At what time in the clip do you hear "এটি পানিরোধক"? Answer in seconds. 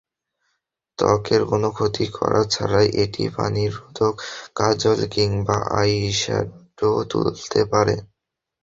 3.03-4.13